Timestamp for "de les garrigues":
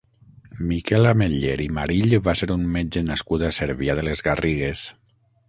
4.01-4.89